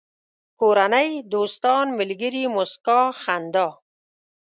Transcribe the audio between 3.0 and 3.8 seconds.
خندا